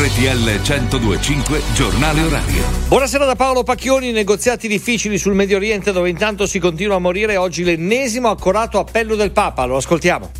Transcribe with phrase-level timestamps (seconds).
[0.00, 2.62] RTL 1025 Giornale Orario.
[2.88, 7.36] Buonasera da Paolo Pacchioni, negoziati difficili sul Medio Oriente dove intanto si continua a morire
[7.36, 10.30] oggi l'ennesimo accorato appello del Papa, lo ascoltiamo.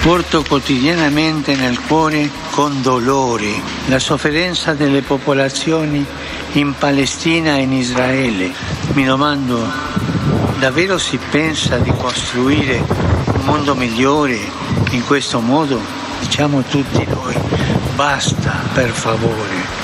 [0.00, 3.50] Porto quotidianamente nel cuore con dolore
[3.88, 6.02] la sofferenza delle popolazioni
[6.52, 8.50] in Palestina e in Israele.
[8.94, 9.62] Mi domando,
[10.58, 14.38] davvero si pensa di costruire un mondo migliore
[14.92, 15.78] in questo modo?
[16.20, 17.34] Diciamo tutti noi,
[18.00, 19.79] basta per favore.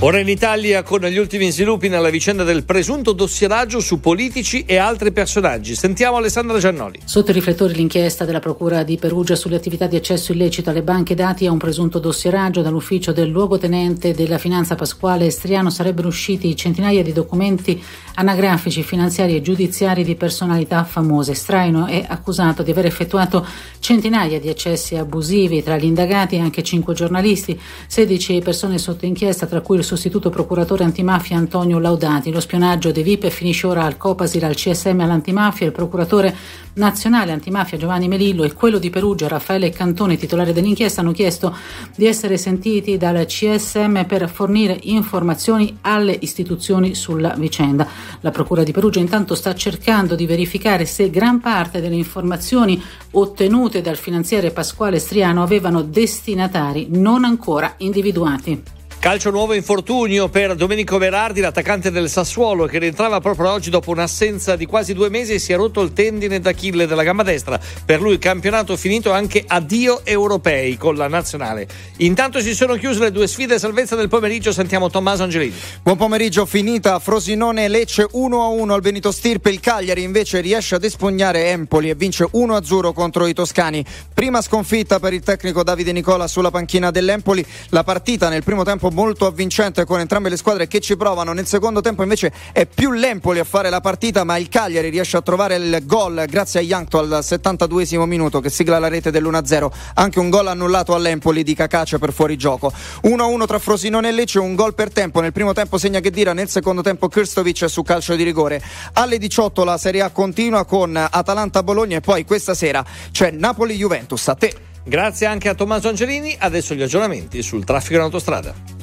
[0.00, 4.76] Ora in Italia con gli ultimi sviluppi nella vicenda del presunto dossieraggio su politici e
[4.76, 5.74] altri personaggi.
[5.74, 7.00] Sentiamo Alessandra Giannoli.
[7.02, 11.16] Sotto i riflettori l'inchiesta della Procura di Perugia sulle attività di accesso illecito alle banche
[11.16, 17.02] dati a un presunto dossieraggio dall'ufficio del luogotenente della finanza Pasquale Estriano sarebbero usciti centinaia
[17.02, 17.82] di documenti
[18.14, 21.34] anagrafici, finanziari e giudiziari di personalità famose.
[21.34, 23.44] Straino è accusato di aver effettuato
[23.80, 29.60] centinaia di accessi abusivi tra gli indagati anche cinque giornalisti, 16 persone sotto inchiesta tra
[29.60, 32.30] cui il sostituto procuratore antimafia Antonio Laudati.
[32.30, 35.64] Lo spionaggio dei VIP finisce ora al Copasir, al CSM all'antimafia.
[35.64, 36.36] Il procuratore
[36.74, 41.56] nazionale antimafia Giovanni Melillo e quello di Perugia Raffaele Cantone, titolare dell'inchiesta, hanno chiesto
[41.96, 47.88] di essere sentiti dal CSM per fornire informazioni alle istituzioni sulla vicenda.
[48.20, 52.80] La Procura di Perugia intanto sta cercando di verificare se gran parte delle informazioni
[53.12, 58.77] ottenute dal finanziere Pasquale Striano avevano destinatari non ancora individuati.
[59.00, 64.56] Calcio nuovo infortunio per Domenico Verardi, l'attaccante del Sassuolo, che rientrava proprio oggi dopo un'assenza
[64.56, 67.60] di quasi due mesi e si è rotto il tendine d'Achille della gamba destra.
[67.84, 71.68] Per lui il campionato finito anche addio europei con la nazionale.
[71.98, 75.54] Intanto si sono chiuse le due sfide salvezza del pomeriggio, sentiamo Tommaso Angelini.
[75.80, 81.50] Buon pomeriggio, finita Frosinone Lecce 1-1 al Benito Stirpe, il Cagliari invece riesce ad espugnare
[81.50, 83.84] Empoli e vince 1-0 contro i toscani.
[84.12, 88.86] Prima sconfitta per il tecnico Davide Nicola sulla panchina dell'Empoli, la partita nel primo tempo
[88.90, 91.32] molto avvincente con entrambe le squadre che ci provano.
[91.32, 95.16] Nel secondo tempo invece è più l'Empoli a fare la partita, ma il Cagliari riesce
[95.16, 99.70] a trovare il gol grazie a Yankto al 72 minuto che sigla la rete dell'1-0.
[99.94, 102.72] Anche un gol annullato all'Empoli di Cacace per fuorigioco.
[103.04, 105.20] 1-1 tra Frosinone e Lecce, un gol per tempo.
[105.20, 108.62] Nel primo tempo segna che dira, nel secondo tempo Krstovic su calcio di rigore.
[108.94, 114.28] Alle 18 la Serie A continua con Atalanta-Bologna e poi questa sera c'è Napoli-Juventus.
[114.28, 114.54] A te.
[114.84, 116.34] Grazie anche a Tommaso Angelini.
[116.38, 118.77] Adesso gli aggiornamenti sul traffico in autostrada.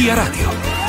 [0.00, 0.79] Via Radio.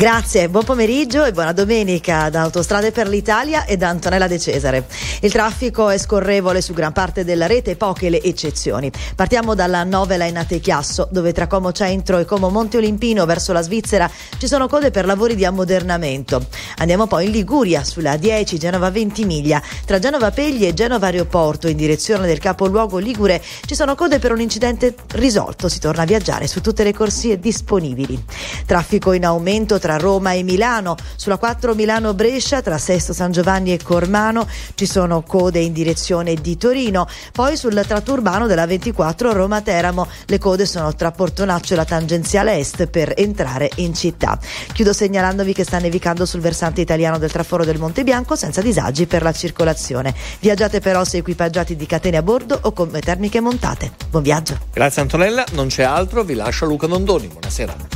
[0.00, 4.86] Grazie, buon pomeriggio e buona domenica da Autostrade per l'Italia e da Antonella De Cesare.
[5.20, 8.90] Il traffico è scorrevole su gran parte della rete, poche le eccezioni.
[9.14, 13.60] Partiamo dalla Novela in Atechiasso, dove tra Como Centro e Como Monte Olimpino verso la
[13.60, 16.46] Svizzera ci sono code per lavori di ammodernamento.
[16.78, 19.60] Andiamo poi in Liguria, sulla 10 Genova Ventimiglia.
[19.84, 24.32] Tra Genova Pegli e Genova Aeroporto, in direzione del capoluogo Ligure, ci sono code per
[24.32, 25.68] un incidente risolto.
[25.68, 28.18] Si torna a viaggiare su tutte le corsie disponibili.
[28.64, 30.94] Traffico in aumento tra tra Roma e Milano.
[31.16, 36.56] Sulla 4 Milano-Brescia tra Sesto San Giovanni e Cormano ci sono code in direzione di
[36.56, 37.08] Torino.
[37.32, 42.58] Poi sul tratto urbano della 24 Roma-Teramo le code sono tra Portonaccio e la tangenziale
[42.58, 44.38] est per entrare in città.
[44.72, 49.06] Chiudo segnalandovi che sta nevicando sul versante italiano del traforo del Monte Bianco senza disagi
[49.06, 50.14] per la circolazione.
[50.38, 53.90] Viaggiate però se equipaggiati di catene a bordo o con termiche montate.
[54.08, 54.56] Buon viaggio.
[54.72, 57.26] Grazie Antonella, non c'è altro, vi lascio Luca Nondoni.
[57.26, 57.88] Buonasera.